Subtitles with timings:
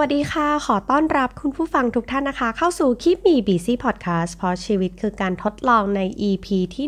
[0.00, 6.86] วัสดีค่ะ ขอต้อนรับคุณผู้ฟังทุกท่านนะคะ เข้าสู่ Kimi BC Podcast เพราะชีวิตคือการทดลองใน EP ที่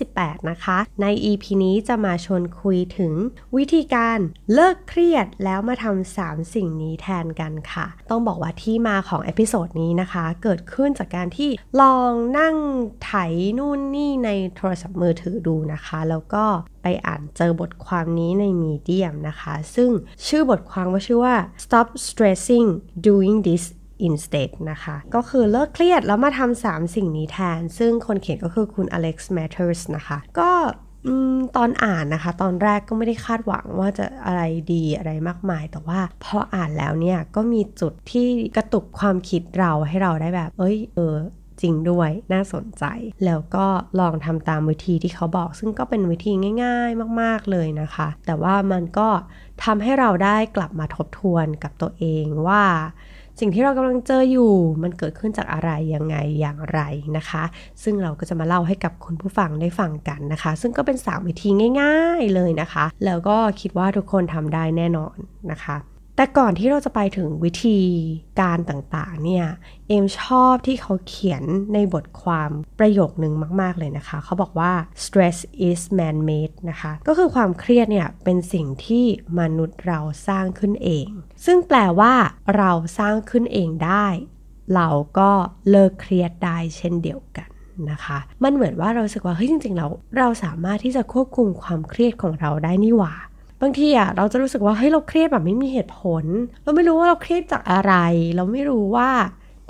[0.00, 3.12] 128 นะคะ ใน EP นี้จะมาชวนคุยถึง
[3.56, 4.18] วิธีการ
[4.54, 11.50] เลิกเครียดแล้วมาทำ3สิ่งนี้แทนกันค่ะ ต้องบอกว่าที่มาของ episode นี้นะคะ เกิดขึ้นจากการที่
[11.80, 12.56] ลองนั่ง
[13.04, 13.12] ไถ
[13.58, 16.44] นู่นนี่ในโทรศัพท์มือถือดูนะคะ แล้วก็
[16.84, 19.90] ไปอ่านเจอบทความนี้ใน Medium นะคะ ซึ่ง
[20.26, 22.68] ชื่อบทความว่าชื่อว่า stop stressing
[23.08, 23.64] doing this
[24.08, 30.50] instead นะคะ ก็คือเลิกเครียดแล้วมาทำสามสิ่งนี้แทน ซึ่งคนเขียนก็คือคุณ Alex Matters นะคะ ก็
[31.56, 38.26] ตอนอ่านนะคะ ตอนแรกก็ไม่ได้คาดหวังว่าจะอะไรดีอะไรมากมาย แต่ว่าพออ่านแล้วเนี่ย ก็มีจุดที่
[38.56, 41.14] กระตุกความคิดเราให้เราได้แบบ เอ้ย เออ
[41.64, 42.84] ริงด้วยน่าสนใจ
[43.24, 43.66] แล้วก็
[44.00, 46.32] ลองทำตามวิธีที่เขาบอก ซึ่งก็เป็นวิธี
[46.64, 49.08] ง่าย ๆ มาก ๆ เลยนะคะ แต่ว่ามันก็
[49.64, 52.64] ทำให้เราได้กลับมาทบทวนกับตัวเองว่า
[53.40, 56.80] สิ่งที่เรากำลังเจออยู่มันเกิดขึ้นจากอะไรยังไงอย่างไร
[57.16, 57.42] นะคะ
[57.82, 61.48] ซึ่งเราก็จะมาเล่าให้กับคุณผู้ฟังได้ฟังกันนะคะ ซึ่งก็เป็น3วิธี
[61.82, 65.16] ง่าย ๆเลยนะคะ แล้วก็คิดว่าทุกคนทำได้แน่นอน
[65.50, 65.76] นะคะ
[66.16, 67.78] แต่ก่อนที่เราจะไปถึงวิธี
[68.40, 69.46] การต่างๆ เนี่ย
[69.88, 74.72] เอมชอบที่เขาเขียนในบทความประโยคนึงมาก ๆ เลยนะคะ เขาบอกว่า
[75.04, 79.04] stress is man-made นะคะ ก็คือความเครียดเนี่ย เป็นสิ่งที่
[79.40, 81.08] มนุษย์เราสร้างขึ้นเอง
[81.44, 82.14] ซึ่งแปลว่า
[82.56, 84.06] เราสร้างขึ้นเองได้
[84.74, 85.30] เราก็
[85.70, 87.48] เลิกเครียดได้เช่นเดียวกัน
[87.90, 89.86] นะคะ มันเหมือนว่าเราสึกว่า เฮ้ย จริง ๆ เรา
[90.18, 93.14] เราสามารถที่จะควบคุมความเครียดของเราได้นี่หว่า
[93.64, 96.24] บางทีอะเราจะรู้สึกว่าเฮ้ยเราเครียดแบบไม่มีเหตุผล
[96.62, 97.94] เราไม่รู้ว่าเราเครียดจากอะไร
[98.36, 99.10] เราไม่รู้ว่า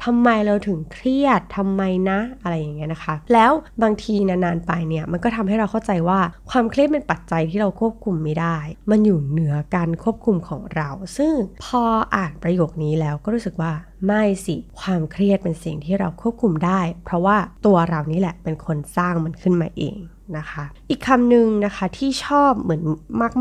[0.05, 6.19] ทำไมเราถึงเครียดทำไมนะ อะไรอย่างเงี้ยนะคะ แล้วบางทีนานๆไปเนี่ยมันก็ทำให้เราเข้าใจว่า
[6.51, 8.57] ความเครียดเป็นปัจจัยที่เราควบคุมไม่ได้
[8.91, 11.33] มันอยู่เหนือการควบคุมของเรา ซึ่ง
[11.65, 11.83] พอ
[12.17, 13.73] อ่านประโยคนี้แล้วก็รู้สึกว่า
[14.07, 19.99] ไม่สิ ความเครียดเป็นสิ่งที่เราควบคุมได้ เพราะว่าตัวเรานี่แหละเป็นคนสร้างมันขึ้นมาเอง
[20.39, 22.83] นะคะ อีกคำหนึ่งนะคะที่ชอบเหมือน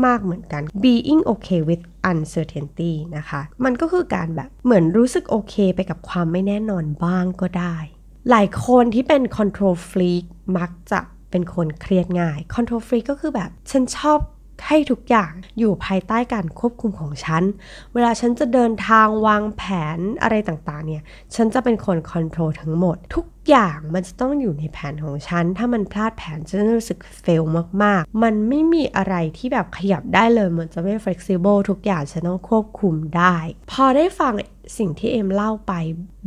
[0.06, 7.76] มาก ๆ เหมือนกัน being okay with uncertainty นะคะ มันก็คือการแบบเหมือนรู้สึกโอเคไปกับความไม่แน่นอนบ้างก็ได้
[8.30, 10.24] หลายคนที่เป็น control freak
[10.58, 11.00] มักจะ
[11.30, 14.18] เป็นคนเครียดง่าย control freak ก็คือแบบ ฉันชอบ
[14.66, 17.42] ให้ทุกอย่างอยู่ภายใต้การควบคุมของฉัน
[17.94, 19.62] เวลาฉันจะเดินทางวางแผ
[19.96, 21.02] นอะไรต่างๆเนี่ย
[21.34, 27.42] ฉันจะเป็นคนคอนโทรลทั้งหมด ทุก อย่างมันจะต้องอยู่ในแผนของฉัน ถ้ามันพลาดแผนฉันจะรู้สึกเฟล
[27.82, 33.36] มากๆ มันไม่มีอะไรที่แบบขยับได้เลย มันจะไม่ flexible ทุกอย่างฉันต้องควบคุมได้
[33.72, 34.32] พอได้ฟัง
[34.78, 35.72] สิ่งที่เอ็มเล่าไป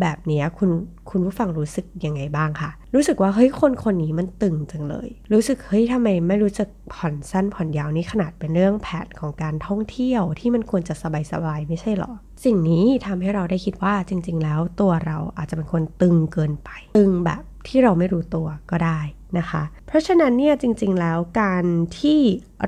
[0.02, 0.70] แบบนี้คุณ
[1.10, 10.94] คุณผู้ฟังรู้สึกยังไงบ้างคะรู้สึกว่าเฮ้ยคนคนนี้มันตึงจังเลย รู้สึกเฮ้ยทำไมไม่รู้จักผ่อนสั้นผ่อนยาวนี่ขนาดเป็นเรื่องแผนของการท่องเที่ยวที่มันควรจะ
[11.32, 12.14] สบายๆไม่ใช่หรอ
[12.44, 19.00] สิ่งนี้ทำให้เราได้คิดว่าจริง ๆ แล้วตัวเราอาจจะเป็นคนตึงเกินไป ตึงแบบที่เราไม่รู้ตัวก็ได้
[19.38, 21.66] นะคะ เพราะฉะนั้นเนี่ยจริง ๆ แล้วการ
[22.00, 22.20] ที่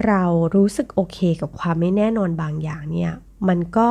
[0.06, 0.24] เรา
[0.56, 3.12] รู้สึกโอเคกับความไม่แน่นอนบางอย่างเนี่ย
[3.48, 3.90] มันก็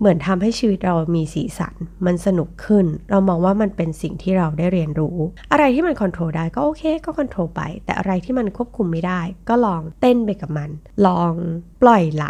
[0.00, 1.74] เหมือนทำให้ชีวิตเรามีสีสัน
[2.06, 5.16] มันสนุกขึ้น เรามองว่ามันเป็นสิ่งที่เราได้เรียนรู้
[5.52, 10.70] อะไรที่มันควบคุมได้ก็โอเค ก็ควบคุมไป แต่อะไรที่มันควบคุมไม่ได้ ก็ลองเต้นไปกับมัน
[11.06, 11.32] ลอง
[11.82, 12.26] ปล่อยไหล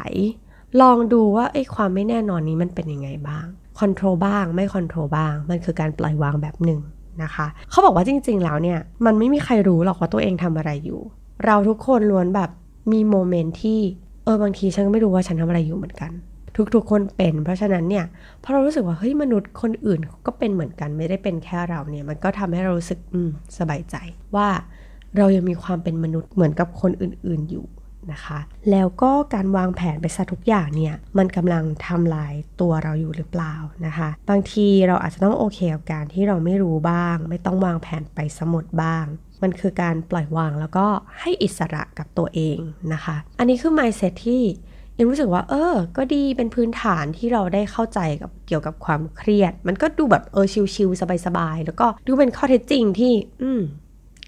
[0.80, 3.46] ลองดูว่าไอ้ความไม่แน่นอนนี้มันเป็นยังไงบ้าง
[3.78, 6.80] ควบคุมบ้างไม่ควบคุมบ้าง มันคือการปล่อยวางแบบหนึ่ง
[7.22, 11.00] นะคะเขาบอกว่าจริง ๆ แล้วเนี่ย มันไม่มีใครรู้หรอกว่าตัวเองทำอะไรอยู่
[11.44, 12.50] เราทุกคนล้วนแบบ
[12.92, 13.80] มีโมเมนต์ที่
[14.24, 16.12] เออบางทีฉันก็ไม่รู้ว่าฉันทำอะไรอยู่เหมือนกัน
[16.74, 18.04] ทุกๆคนเป็น เพราะฉะนั้นเนี่ย
[18.42, 23.96] พอเรารู้สึกว่าเฮ้ยมนุษย์คนอื่นก็เป็นเหมือนกันไม่ได้เป็นแค่เราเนี่ย มันก็ทำให้เรารู้สึกอืมสบายใจ
[24.36, 24.48] ว่า
[25.16, 27.66] เรายังมีความเป็นมนุษย์เหมือนกับคนอื่น ๆอยู่
[28.12, 28.38] นะคะ
[28.70, 33.54] แล้วก็การวางแผนไปซะทุกอย่างเนี่ย มันกำลังทำลายตัวเราอยู่หรือเปล่า
[33.86, 39.04] นะคะ บางทีเราอาจจะต้องโอเคกับการที่เราไม่รู้บ้าง ไม่ต้องวางแผนไปสมุดบ้าง
[39.42, 40.86] มันคือการปล่อยวางแล้วก็
[41.20, 42.58] ให้อิสระกับตัวเอง
[42.92, 44.42] นะคะ อันนี้คือ mindset ที่
[44.94, 53.12] เอ็มรู้สึกว่าเออ ก็ดีเป็นพื้นฐานที่เราได้เข้าใจกับเกี่ยวกับความเครียด มันก็ดูแบบเออชิลๆสบายๆ แล้วก็ดูเป็นข้อเท็จจริงที่
[53.42, 53.60] อืม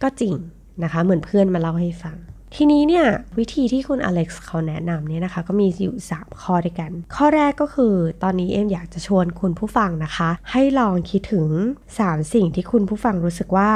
[0.02, 0.34] ก็จริง
[0.82, 2.16] นะคะ เหมือนเพื่อนมาเล่าให้ฟัง
[2.54, 3.06] ทีนี้เนี่ย
[3.38, 11.48] วิธีที่คุณอเล็กซ์เขาแนะนำเนี่ยนะคะ ก็มีอยู่ 3 ข้อด้วยกัน ข้อแรกก็คือตอนนี้เอ็มอยากจะชวนคุณผู้ฟังนะคะ ให้ลองคิดถึง
[11.92, 13.70] 3 สิ่งที่คุณผู้ฟังรู้สึกว่า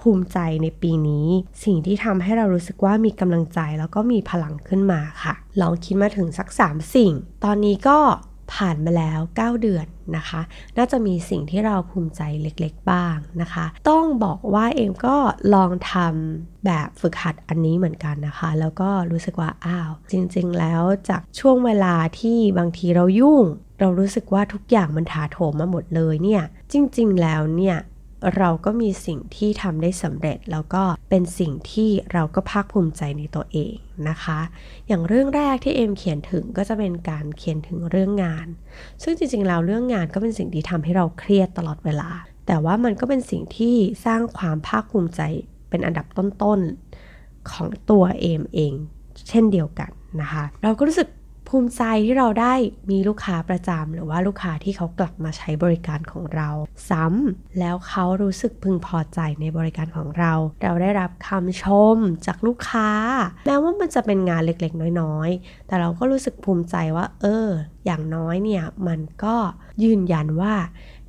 [0.00, 1.26] ภูมิใจในปีนี้
[1.64, 7.12] สิ่งที่ทำให้เรารู้สึกว่ามีกำลังใจแล้วก็มีพลังขึ้นมาค่ะ ลองคิดมาถึงสัก 3 สิ่ง
[7.44, 7.98] ตอนนี้ก็
[8.52, 9.86] ผ่านมาแล้ว 9 เดือน
[10.16, 10.40] นะคะ
[10.76, 15.16] น่าจะมีสิ่งที่เราภูมิใจเล็กๆบ้างนะคะ ต้องบอกว่าเอมก็
[15.54, 23.44] ลองทำแบบฝึกหัดอันนี้เหมือนกันนะคะ แล้วก็รู้สึกว่าอ้าว จริงๆแล้วจากช่วงเวลาที่บางทีเรายุ่ง
[23.80, 26.42] เรารู้สึกว่าทุกอย่างมันถาโถมมาหมดเลยเนี่ย
[26.72, 27.76] จริง ๆ แล้วเนี่ย
[28.36, 33.74] เราก็มีสิ่งที่ทำได้สำเร็จ แล้วก็เป็นสิ่งที่เราก็ภาคภูมิใจในตัวเอง
[34.08, 34.40] นะคะ
[34.88, 38.46] อย่างเรื่องแรกที่เอ็มเขียนถึงก็จะเป็นการเขียนถึงเรื่องงาน
[39.02, 42.10] ซึ่งจริงๆแล้วเรื่องงานก็เป็นสิ่งที่ทำให้เราเครียดตลอดเวลา
[42.46, 43.76] แต่ว่ามันก็เป็นสิ่งที่
[44.06, 45.20] สร้างความภาคภูมิใจ
[45.70, 48.74] เป็นอันดับต้นๆของตัวเอมเอง
[49.28, 51.08] เช่นเดียวกันนะคะ เราก็รู้สึก
[51.56, 52.54] ภูมิใจที่เราได้
[52.90, 56.48] มีลูกค้าประจำหรือว่าลูกค้าที่เขากลับมาใช้บริการของเรา
[56.90, 61.96] ซ้ำแล้วเขารู้สึกพึงพอใจในบริการของเรา เราได้รับคำชม
[62.26, 62.90] จากลูกค้า
[63.46, 67.48] แม้ว่ามันจะเป็นงานเล็กๆ น้อยๆ แต่เราก็รู้สึกภูมิใจว่า เออ
[67.86, 69.36] อย่างน้อยเนี่ยมันก็
[69.84, 70.54] ยืนยันว่า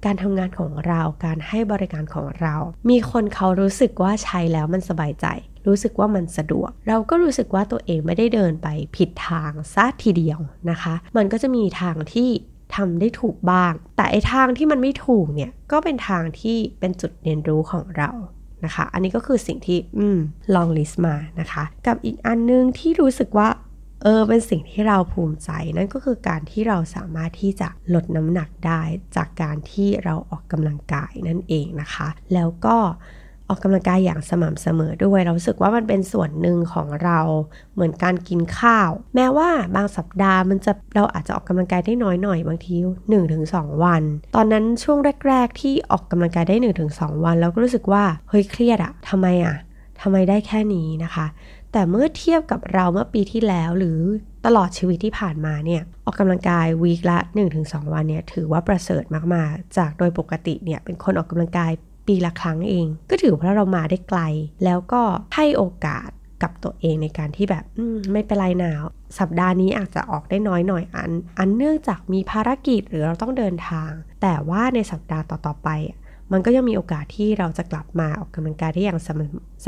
[0.06, 2.56] การทำงานของเราการให้บริการของเรา
[2.90, 5.28] มีคนเขารู้สึกว่าใช้แล้วมันสบายใจ
[5.68, 10.40] รู้สึกว่ามันสะดวก เราก็รู้สึกว่าตัวเองไม่ได้เดินไปผิดทางซะทีเดียว
[10.70, 12.30] นะคะ มันก็จะมีทางที่
[12.76, 18.10] ทำได้ถูกบ้าง แต่ไอทางที่มันไม่ถูกเนี่ยก็เป็นทางที่เป็นจุดเรียนรู้ของเรา
[18.66, 20.20] นะคะ อันนี้ก็คือสิ่งที่อืม
[20.56, 23.50] ลองลิสต์มานะคะ กับอีกอันนึงที่รู้สึกว่า
[24.04, 28.82] เออเป็นสิ่งที่เราภูมิใจนั่นก็คือการที่เราสามารถที่จะลดน้ำหนักได้
[29.16, 32.78] จากการที่เราออกกำลังกายนั่นเองนะคะ แล้วก็
[33.50, 37.20] ออกกำลังกายอย่างสม่ำเสมอด้วย เราสึกว่ามันเป็นส่วนหนึ่งของเรา
[37.74, 42.76] เหมือนการกินข้าว แม้ว่าบางสัปดาห์มันจะเราอาจจะออกกำลังกายได้น้อยหน่อยบางที
[43.30, 44.04] 1-2 วัน
[44.36, 44.98] ตอนนั้นช่วง
[45.28, 46.56] แรก ๆ ที่ออกกำลังกายได้
[46.90, 49.56] 1-2 วันเราก็รู้สึกว่าเฮ้ยเครียดอะทำไมอะ
[50.02, 51.26] ทำไมได้แค่นี้นะคะ
[51.72, 54.00] แต่เมื่อเทียบกับเราเมื่อปีที่แล้วหรือ
[54.46, 57.18] ตลอดชีวิตที่ผ่านมาเนี่ยออกกำลังกายวีคละ
[57.56, 59.04] 1-2 วันเนี่ยถือว่าประเสริฐ
[59.34, 61.72] มากๆ จากโดยปกติเนี่ยเป็นคนออกกำลังกาย
[62.08, 64.22] ปีละครั้งเอง ก็ถือว่าเรามาได้ไกล
[64.64, 65.02] แล้วก็
[65.36, 66.10] ให้โอกาส
[66.44, 67.64] กับตัวเองในการที่แบบ
[68.12, 68.84] ไม่เป็นไรหนาว
[69.20, 73.92] สัปดาห์นี้อาจจะออกได้น้อยหน่อยอัน อันเนื่องจากมีภารกิจหรือเราต้องเดินทาง
[74.22, 75.70] แต่ว่าในสัปดาห์ต่อๆไป
[76.32, 79.10] มันก็ยังมีโอกาสที่เราจะกลับมาออกกำลังกายได้อย่างส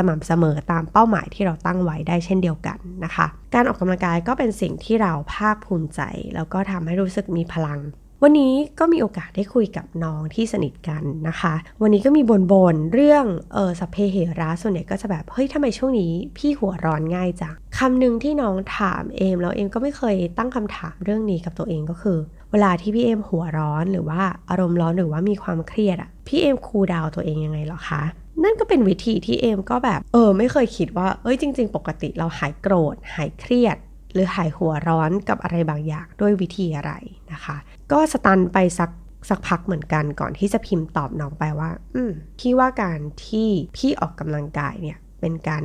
[0.08, 6.02] ม่ำเสมอตามเป้าหมายที่เราตั้งไว้ได้เช่นเดียวกันนะคะ การออกกำลังกายก็เป็นสิ่งที่เราภาคภูมิใจ
[6.36, 7.80] แล้วก็ทำให้รู้สึกมีพลัง
[8.24, 22.18] วันนี้ก็มีโอกาสได้คุยกับน้องที่สนิทกันนะคะ วันนี้ก็มีบนบนเรื่องเออสเพเหระส่วนใหญ่ก็จะแบบเฮ้ยทำไมช่วงนี้พี่หัวร้อนง่ายจังคำหนึ่งที่น้องถามเอมแล้วเอมก็ไม่เคยตั้งคำถามเรื่องนี้กับตัวเองก็คือ
[22.52, 28.02] เวลาที่พี่เอมหัวร้อนหรือว่าอารมณ์ร้อนหรือว่ามีความเครียดอะพี่เอมคูลดาวตัวเองยังไงหรอคะ
[28.44, 33.78] นั่นก็เป็นวิธีที่เอมก็แบบเออไม่เคยคิดว่าเอ้ยจริง ๆ ปกติเราหายโกรธ หายเครียด
[34.14, 36.92] หรือหายหัวร้อนกับอะไรบางอย่างด้วยวิธีอะไร
[37.34, 37.58] นะคะ
[37.92, 38.92] ก็สตันไปสัก
[39.30, 45.64] สักพักเหมือนกันก่อนที่จะพิมพ์ตอบน้องไปว่า อืมพี่ว่าการที่พี่ออกกำลังกายเนี่ยเป็นการ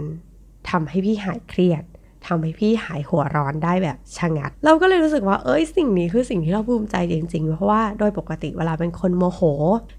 [0.70, 1.84] ทำให้พี่หายเครียด
[2.26, 9.40] ทำให้พี่หายหัวร้อนได้แบบชะงัด เราก็เลยรู้สึกว่า เอ้ยสิ่งนี้คือสิ่งที่เราภูมิใจจริงๆ เพราะว่าโดยปกติเวลาเป็นคนโมโห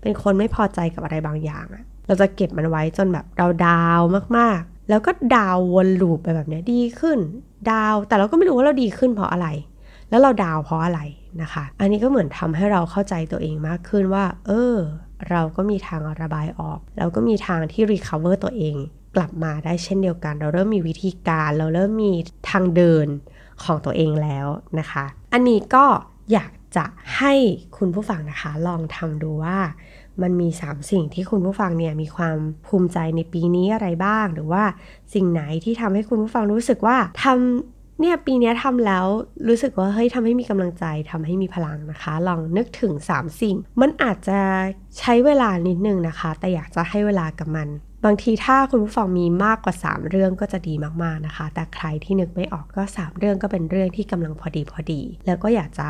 [0.02, 4.02] เป็นคนไม่พอใจกับอะไรบางอย่างอะเราจะเก็บมันไว้จนแบบเรา down
[4.38, 7.20] มากๆ แล้วก็ down วน loop ไปแบบนี้ดีขึ้น
[7.72, 9.48] down แต่เราก็ไม่รู้ว่าเราดีขึ้นเพราะอะไร
[10.14, 11.02] แล้วเรา down เพราะอะไร
[11.42, 14.76] นะคะ อันนี้ก็เหมือนทำให้เราเข้าใจตัวเองมากขึ้นว่า เออ
[15.30, 18.76] เราก็มีทางระบายออก เราก็มีทางที่ recover ตัวเอง
[19.16, 22.12] กลับมาได้เช่นเดียวกัน เราเริ่มมีวิธีการ เราเริ่มมี
[22.50, 23.08] ทางเดิน
[23.64, 24.48] ของตัวเองแล้ว
[24.80, 25.86] นะคะ อันนี้ก็
[26.32, 26.86] อยากจะ
[27.18, 27.34] ให้
[27.78, 29.58] คุณผู้ฟังนะคะ ลองทำดูว่า
[30.22, 34.64] มันมี 3 สิ่งที่คุณผู้ฟังเนี่ยมีความภูมิใจในปีนี้อะไรบ้าง หรือว่า
[35.14, 39.06] สิ่งไหนที่ทำให้คุณผู้ฟังรู้สึกว่าทำ เนี่ยปีนี้ทำแล้ว
[39.48, 44.40] รู้สึกว่าเฮ้ยทำให้มีกำลังใจทำให้มีพลังนะคะ ลองนึกถึง 3 สิ่ง มันอาจจะ
[45.00, 47.70] ใช้เวลานิดนึงนะคะ แต่อยากจะให้เวลากับมัน
[48.06, 50.74] บางทีถ้าคุณผู้ฟังมีมากกว่า 3 เรื่องก็จะดี
[51.04, 55.90] มากๆนะคะ แต่ใครที่นึกไม่ออกก็ 3 เรื่องก็เป็นเรื่องที่กำลังพอดีพอดี แล้วก็อยากจะ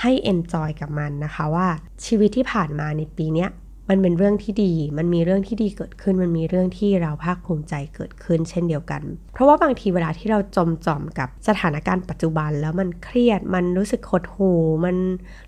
[0.00, 1.68] ให้ enjoy กับมันนะคะว่า
[2.04, 3.46] ชีวิตที่ผ่านมาในปีนี้
[3.88, 14.96] มันเป็นเรื่องที่ดี มันมีเรื่องที่ดีเกิดขึ้น มันมีเรื่องที่เราภาคภูมิใจเกิดขึ้น เช่นเดียวกัน เพราะว่าบางทีเวลาที่เราจมจอมกับสถานการณ์ปัจจุบันแล้วมันเครียด มันรู้สึกหดหู่ มัน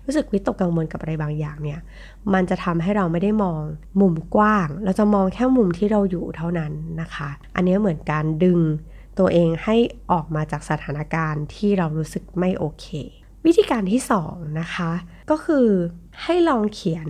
[0.05, 1.79] รู้สึกวิตกกังวลกับอะไรบางอย่างเนี่ย
[2.33, 3.61] มันจะทำให้เราไม่ได้มอง
[4.01, 8.59] มุมกว้าง เราจะมองแค่มุมที่เราอยู่เท่านั้นนะคะ อันนี้เหมือนการดึง
[9.19, 9.75] ตัวเองให้
[10.11, 12.87] ออกมาจากสถานการณ์ที่เรารู้สึกไม่โอเค
[13.45, 14.91] วิธีการที่2นะคะ
[15.29, 15.67] ก็คือ
[16.23, 17.07] ให้ลองเขียน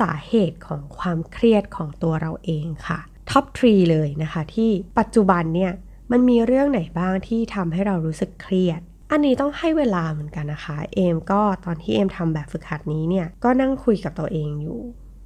[0.00, 3.00] สาเหตุของความเครียดของตัวเราเองค่ะ
[3.30, 5.72] ท็อปทรีเลยนะคะที่ปัจจุบันเนี่ย
[6.12, 14.80] มันมีเรื่องไหนบ้างที่ทำให้เรารู้สึกเครียด อันนี้ต้องให้เวลาเหมือนกันนะคะ เอมก็ตอนที่เอมทำแบบฝึกหัดนี้เนี่ยก็นั่งคุยกับตัวเองอยู่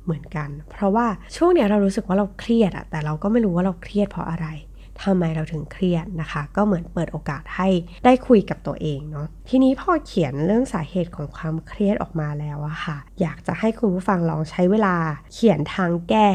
[0.05, 4.47] เหมือนกัน เพราะว่าช่วงเนี้ยเรารู้สึกว่าเราเครียดอะแต่เราก็ไม่รู้ว่าเราเครียดเพราะอะไร
[5.05, 7.69] ทำไมเราถึงเครียดนะคะ ก็เหมือนเปิดโอกาสให้
[8.05, 14.97] ได้คุยกับตัวเองเนาะทีนี้พอเขียนเรื่องสาเหตุของความเครียดออกมาแล้วอะค่ะ อยากจะให้คุณผู้ฟังลองใช้เวลา
[15.33, 16.29] เขียนทางแก้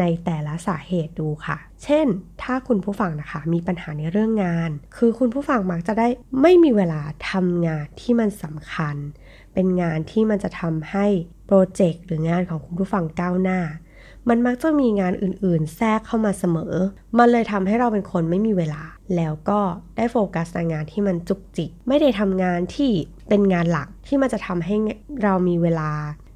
[0.00, 2.06] ในแต่ละสาเหตุดูค่ะ เช่น
[2.42, 6.08] ถ้าคุณผู้ฟังนะคะมีปัญหาในเรื่องงาน คือคุณผู้ฟังมักจะได้
[6.42, 7.00] ไม่มีเวลา
[7.30, 8.96] ทำงานที่มันสำคัญ
[9.54, 11.06] เป็นงานที่มันจะทำให้
[11.46, 13.60] โปรเจกต์หรืองานของคุณผู้ฟังก้าวหน้า
[14.30, 16.74] มันมักจะมีงานอื่นๆ แทรกเข้ามาเสมอ
[17.18, 18.82] มันเลยทำให้เราเป็นคนไม่มีเวลา
[19.16, 19.60] แล้วก็
[19.96, 22.90] ได้โฟกัสในงานที่มันจุกจิก ไม่ได้ทำงานที่
[23.28, 24.74] เป็นงานหลักที่มันจะทำให้
[25.22, 25.90] เรามีเวลา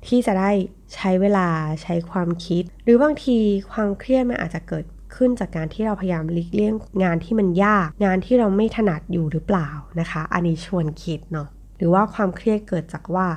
[0.06, 0.50] ที่จะได้
[0.94, 1.48] ใช้เวลา
[1.82, 3.38] ใช้ความคิด หรือบางที
[3.72, 4.84] ความเครียดมันอาจจะเกิด
[5.14, 6.74] ขึ้นจากการที่เราพยายามหลีกเลี่ยง
[7.04, 9.68] งานที่มันยาก งานที่เราไม่ถนัดอยู่หรือเปล่า
[10.00, 13.28] นะคะ อันนี้ชวนคิดเนาะหรือว่าความเครียดเกิดจากว่า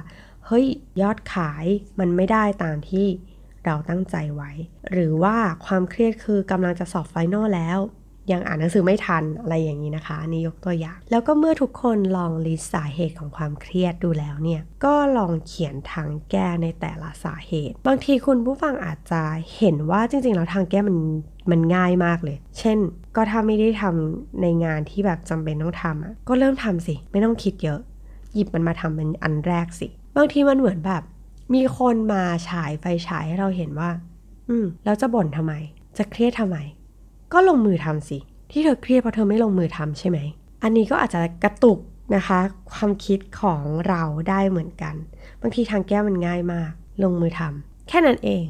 [0.46, 0.66] เฮ้ย
[1.02, 1.66] ยอดขาย
[2.00, 3.08] มันไม่ได้ตามที่
[3.68, 4.52] เราตั้งใจไว้
[4.92, 7.80] หรือว่าความเครียดคือกำลังจะสอบ final แล้ว
[8.32, 19.22] ยังอ่านหนังสือไม่ทันอะไรอย่างนี้นะคะ อันนี้ยกตัวอย่าง แล้วก็เมื่อทุกคนลอง list สาเหตุของความเครียดดูแล้วเนี่ย ก็ลองเขียนทางแก้ในแต่ละสาเหตุ บางทีคุณผู้ฟังอาจจะ
[19.58, 20.98] เห็นว่าจริงๆแล้วทางแก้มัน
[21.52, 22.78] มันง่ายมากเลย เช่น
[23.16, 27.80] ก็ถ้าไม่ได้ทำในงานที่แบบจำเป็นต้องทำอะ ก็เริ่มทำสิ ไม่ต้องคิดเยอะ
[28.34, 31.04] หยิบมันมาทำเป็นอันแรกสิ บางทีมันเหมือนแบบ
[31.54, 33.90] มีคนมาฉายไฟฉายให้เราเห็นว่า
[34.50, 35.54] อืม แล้วจะบ่นทำไม
[35.98, 36.58] จะเครียดทำไม
[37.34, 38.18] ก็ลงมือทำสิ
[38.52, 40.18] ที่เธอเครียดเพราะเธอไม่ลงมือทำใช่ไหม
[40.64, 41.80] อันนี้ก็อาจจะกระตุก
[42.16, 42.40] นะคะ
[42.74, 44.96] ความคิดของเราได้เหมือนกัน
[45.42, 46.72] บางทีทางแก้มันง่ายมาก
[47.04, 48.46] ลงมือทำแค่นั้นเอง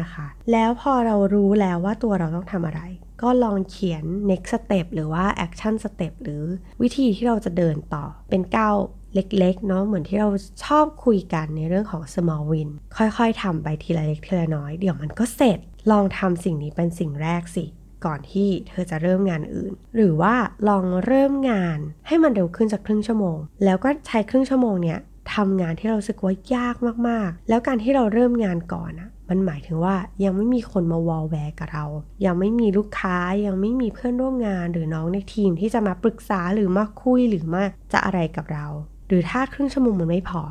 [0.00, 2.80] นะคะ แล้วพอเรารู้แล้วว่าตัวเราต้องทำอะไร
[3.22, 6.42] ก็ลองเขียน next step หรือว่า action step หรือ
[6.82, 8.76] วิธีที่เราจะเดินต่อเป็นก้าว
[9.14, 10.30] เล็กๆเนาะเหมือนที่เรา
[10.64, 15.58] ชอบคุยกันในเรื่องของ small win ค่อยๆทำไปทีละเล็กทีละน้อย เดี๋ยวมันก็เสร็จ
[15.90, 17.64] ลองทำสิ่งนี้เป็นสิ่งแรกสิ
[18.04, 20.34] ก่อนที่เธอจะเริ่มงานอื่น หรือว่า
[20.68, 24.98] ลองเริ่มงานให้มันเร็วขึ้นจากครึ่งชั่วโมง แล้วก็ใช้ครึ่งชั่วโมงเนี้ย
[25.34, 26.76] ทำงานที่เราสึกว่ายาก
[27.08, 31.84] มากๆ แล้วการที่เราเริ่มงานก่อนอะมันหมายถึงว่ายังไม่มีคนมาวอลแวร์กับเรา
[32.24, 38.66] ยังไม่มีลูกค้า ยังไม่มีเพื่อนร่วมงานหรือน้องในทีมที่จะมาปรึกษาหรือมาคุยหรือมาจะอะไรกับเรา
[39.08, 40.42] หรือถ้าครึ่งชั่วโมงมันไม่พอ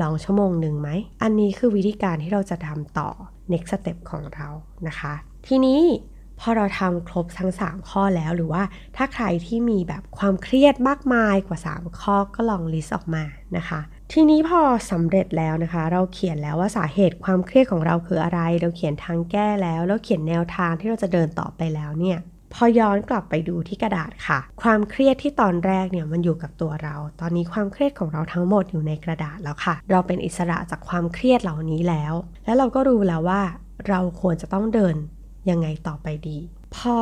[0.00, 0.88] ลองชั่วโมงหนึ่งไหม
[1.22, 3.08] อันนี้คือวิธีการที่เราจะทำต่อ
[3.52, 4.48] next step ของเรา
[4.86, 5.14] นะคะ
[5.46, 5.80] ทีนี้
[6.40, 8.62] พอเราทำครบทั้ง 3 ข้อแล้วหรือว่า
[8.96, 13.24] ถ้าใครที่มีแบบความเครียดมากมายกว่า 3 ข้อก็ลองลิสต์ออกมา
[13.56, 13.80] นะคะ
[14.12, 22.18] ทีนี้พอสำเร็จแล้วนะคะ เราเขียนแล้วว่าสาเหตุความเครียดของเราคืออะไร เราเขียนทางแก้แล้ว แล้วเขียนแนวทางที่เราจะเดินต่อไปแล้วเนี่ย
[22.54, 32.12] พอย้อนกลับไปดูที่กระดาษค่ะ ความเครียดที่ตอนแรกเนี่ยมันอยู่กับตัวเรา ตอนนี้ความเครียดของเราทั้งหมดอยู่ในกระดาษแล้วค่ะ เราเป็นอิสระจากความเครียดเหล่านี้แล้ว
[32.44, 33.42] และเราก็รู้แล้วว่า
[33.88, 34.96] เราควรจะต้องเดิน
[35.50, 36.38] ยังไงต่อไปดี
[36.76, 36.98] พอ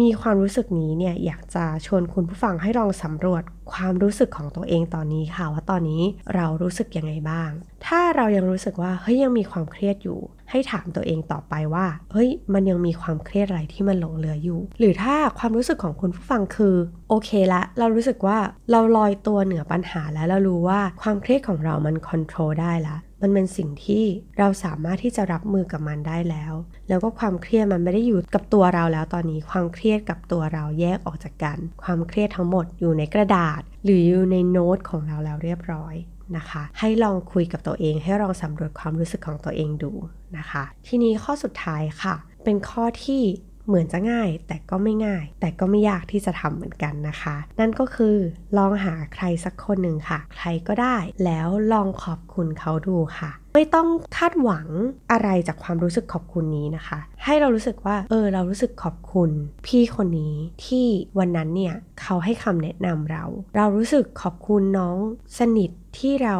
[0.00, 6.02] มีความรู้สึกนี้เนี่ยอยากจะชวนคุณผู้ฟังให้ลองสำรวจ ความรู้สึกของตัวเองตอนนี้ค่ะ ว่าตอนนี้
[6.34, 7.50] เรารู้สึกยังไงบ้าง
[7.86, 10.20] ถ้าเรายังรู้สึกว่าเฮ้ยยังมีความเครียดอยู่
[10.50, 16.76] ให้ถามตัวเองต่อไปว่าเฮ้ยมันยังมีความเครียดอะไรที่มันหลงเหลืออยู่ หรือถ้าความรู้สึกของคุณผู้ฟังคือ
[17.08, 18.38] โอเคละเรารู้สึกว่า
[18.70, 24.04] เราลอยตัวเหนือปัญหาแล้วเรารู้ว่าความเครียดของเรามันควบคุมได้ละ มันเป็นสิ่งที่
[24.38, 26.54] เราสามารถที่จะรับมือกับมันได้แล้ว
[26.88, 35.94] แล้วก็ความเครียดมันไม่ได้อยู่กับตัวเราแล้วตอนนี้ ความเครียดกับตัวเราแยกออกจากกัน ความเครียดทั้งหมดอยู่ในกระดาษ หรืออยู่ในโน้ตของเราแล้วเรียบร้อย
[36.36, 39.92] นะคะ ให้ลองคุยกับตัวเอง ให้ลองสำรวจความรู้สึกของตัวเองดู
[40.38, 43.22] นะคะ ทีนี้ข้อสุดท้ายค่ะ เป็นข้อที่
[43.66, 48.16] เหมือนจะง่ายแต่ก็ไม่ง่าย แต่ก็ไม่ยากที่จะทำเหมือนกันนะคะ นั่นก็คือ
[48.56, 54.68] ลองหาใครสักคนหนึ่งค่ะ ใครก็ได้ แล้วลองขอบคุณเขาดูค่ะไม่ต้องคาดหวัง
[55.12, 59.30] อะไรจากความรู้สึกขอบคุณนี้นะคะ ให้เรารู้สึกว่า เออ เรารู้สึกขอบคุณ
[59.66, 60.86] พี่คนนี้ที่
[61.18, 63.24] วันนั้นเนี่ยเขาให้คำแนะนำเรา
[63.56, 64.96] เรารู้สึกขอบคุณน้อง
[65.38, 66.36] สนิท ที่เรา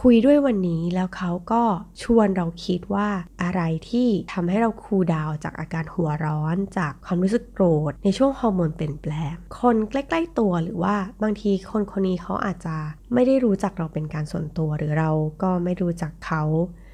[0.00, 1.62] คุยด้วยวันนี้แล้วเขาก็
[2.02, 3.08] ชวนเราคิดว่า
[3.42, 3.60] อะไร
[3.90, 12.76] ที่ทำให้เราคูลดาวจากอาการหัวร้อนจากความรู้สึกโกรธ ในช่วงฮอร์โมนเปลี่ยนแปลง คนใกล้ๆตัวหรือว่าบางทีคนคนนี้เขาอาจจะ
[13.14, 15.10] ไม่ได้รู้จักเราเป็นการส่วนตัวหรือเรา
[15.42, 16.42] ก็ไม่รู้จักเขา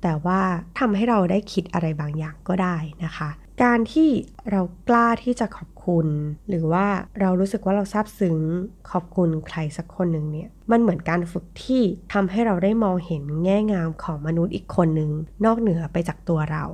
[0.03, 0.41] แต่ว่า
[0.79, 3.31] ทำให้เราได้คิดอะไรบางอย่างก็ได้นะคะ
[3.63, 4.09] การที่
[4.51, 6.07] เรากล้าที่จะขอบคุณ
[6.49, 6.87] หรือว่า
[7.21, 8.39] เรารู้สึกว่าเราซาบซึ้ง
[8.91, 11.83] ขอบคุณใครสักคนหนึ่งเนี่ย มันเหมือนการฝึกที่
[12.13, 15.11] ทำให้เราได้มองเห็นแง่งามของมนุษย์อีกคนหนึ่ง
[15.45, 16.65] นอกเหนือไปจากตัวเรา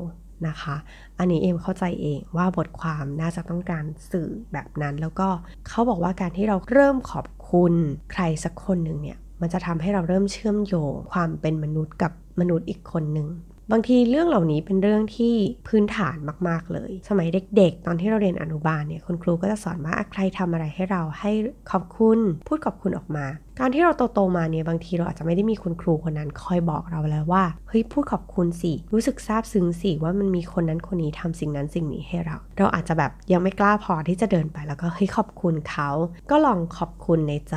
[0.49, 0.77] นะคะ
[1.19, 5.29] อันนี้เอมเข้าใจเองว่าบทความน่าจะต้องการสื่อแบบนั้น แล้วก็
[5.69, 7.75] เขาบอกว่าการที่เราเริ่มขอบคคุณ
[8.13, 13.29] ใครสักคนหนึ่งเนี่ย มันจะทำให้เราเริ่มเชื่อมโยงความเป็นมนุษย์กับมนุษย์อีกคนหนึ่ง
[13.73, 15.35] บางทีเรื่องเหล่านี้เป็นเรื่องที่
[15.69, 16.17] พื้นฐาน
[16.49, 21.33] มากๆเลย สมัยเด็กๆ ตอนที่เราเรียนอนุบาลเนี่ยคุณครูก็จะสอนว่าใครทำอะไรให้เราให้
[21.71, 23.27] ขอบคุณ พูดขอบคุณออกมา
[23.59, 35.91] การที่เราโตๆมาเนี่ยบางทีเราอาจจะไม่ได้มีคุณครูคนนั้นคอยบอกเราแล้วว่าเฮ้ยพูดขอบคุณสิรู้สึกซาบซึ้งสิว่ามันมีคนนั้นคนนี้ทำสิ่งนั้นสิ่งนี้ให้เรา เราอาจจะแบบยังไม่กล้าพอที่จะเดินไปแล้วก็เฮ้ยขอบคุณเขา
[36.31, 37.57] ก็ลองขอบคุณในใจ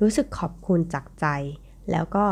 [0.00, 1.26] รู้สึกขอบคุณจากใจ
[1.90, 2.24] แล้วก็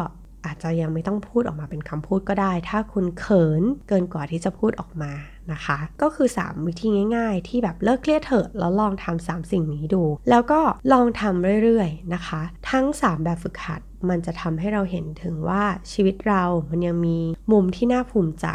[0.45, 5.13] อาจจะยังไม่ต้องพูดออกมาเป็นคำพูดก็ได้ ถ้าคุณเขินเกินกว่าที่จะพูดออกมา
[5.53, 10.61] นะคะ ก็คือ 3 วิธีง่าย ๆ ที่แบบเลิกเครียดเถอะแล้วลองทำ3สิ่งนี้ดู แล้วก็
[10.93, 17.19] ลองทำเรื่อยๆนะคะ ทั้ง 3 แบบฝึกหัดมันจะทำให้เราเห็นถึงว่าชีวิตเรามันยังมี
[17.53, 18.47] มุมที่น่าภูมิใจ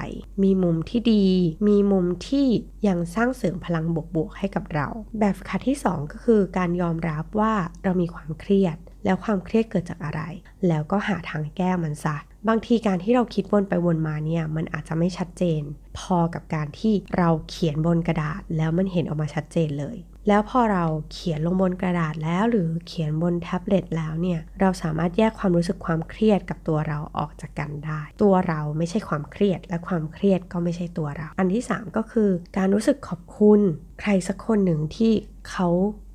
[0.43, 1.25] มีมุมที่ดี
[1.67, 2.47] มีมุมที่
[2.87, 3.85] ยังสร้างเสริมพลัง
[4.15, 4.87] บวกๆให้กับเรา
[5.19, 10.21] แบบฝึกหัดที่ 2 ก็คือการยอมรับว่าเรามีความเครียด แล้วความเครียดเกิดจากอะไร
[10.67, 12.17] แล้วก็หาทางแก้มันซะ
[12.47, 15.61] บางทีการที่เราคิดวนไปวนมาเนี่ยมันอาจจะไม่ชัดเจน
[15.99, 33.61] พอกับการที่เราเขียนบนกระดาษแล้วมันเห็นออกมาชัดเจนเลย แล้วพอเราเขียนลงบนกระดาษแล้วหรือเขียนบนแท็บเล็ตแล้วเนี่ยเราสามารถแยกความรู้สึกความเครียดกับตัวเราออกจากกันได้ ตัวเราไม่ใช่ความเครียดและความเครียดก็ไม่ใช่ตัวเรา อันที่ 3 ก็คือ การรู้สึกขอบคุณ
[34.01, 35.13] ใครสักคนหนึ่งที่
[35.49, 35.67] เขา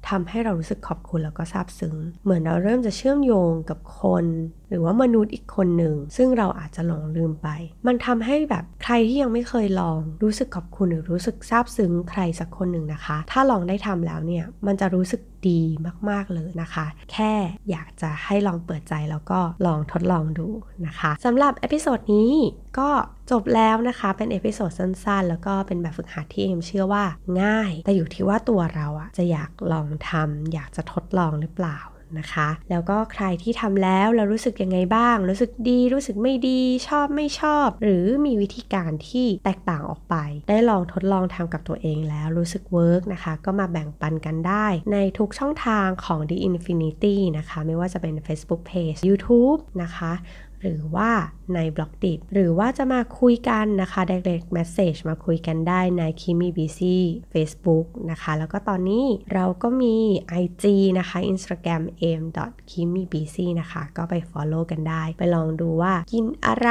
[0.09, 4.25] ทำให้เรารู้สึกขอบคุณแล้วก็ซาบซึ้ง เหมือนเราเริ่มจะเชื่อมโยงกับคน
[4.69, 7.49] หรือว่ามนุษย์อีกคนหนึ่ง ซึ่งเราอาจจะหลงลืมไป
[7.87, 15.61] มันทำให้แบบใครที่ยังไม่เคยลอง รู้สึกขอบคุณหรือรู้สึกซาบซึ้งใครสักคนหนึ่งนะคะ ถ้าลองได้ทำแล้วเนี่ย มันจะรู้สึกดี
[16.11, 17.33] มากๆเลยนะคะ แค่
[17.71, 20.49] อยากจะให้ลองเปิดใจแล้วก็ลองทดลองดู
[20.87, 22.33] นะคะสำหรับ episode นี้
[22.79, 22.91] ก็
[23.31, 27.05] จบแล้วนะคะ เป็น episode สั้นๆ แล้วก็เป็นแบบฝึกหัดที่เอ็มเชื่อว่า
[27.43, 31.79] ง่าย แต่อยู่ที่ว่าตัวเราอะจะอยากลองทำอยากจะทดลองหรือเปล่า
[32.19, 40.15] นะคะ แล้วก็ใครที่ทำแล้วเรารู้สึกยังไงบ้าง รู้สึกดี รู้สึกไม่ดี ชอบไม่ชอบ หรือมีวิธีการที่แตกต่างออกไป
[40.49, 50.13] ได้ลองทดลองทำกับตัวเองแล้วรู้สึก work นะคะ ก็มาแบ่งปันกันได้ ในทุกช่องทางของ The Infinity นะคะ ไม่ว่าจะเป็น Facebook Page YouTube นะคะ
[50.63, 51.11] หรือว่า
[51.55, 56.81] ใน Blockdit หรือว่าจะมาคุยกันนะคะ direct message มาคุยกันได้ใน Kimi BC
[57.33, 59.97] Facebook นะคะ แล้วก็ตอนนี้เราก็มี
[60.43, 60.65] IG
[60.99, 61.83] นะคะ Instagram
[62.21, 62.23] m
[62.71, 66.71] k i m i b c นะคะ ก็ไป follow กันได้ ไปลองดูว่ากินอะไร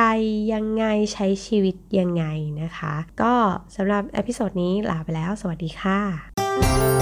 [0.54, 2.26] ยังไงใช้ชีวิตยังไง
[2.62, 3.34] นะคะ ก็
[3.76, 6.97] สำหรับ episode นี้ลาไปแล้ว สวัสดีค่ะ